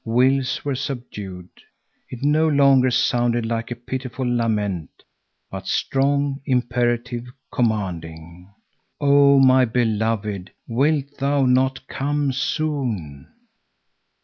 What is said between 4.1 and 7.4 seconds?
lament, but strong, imperative,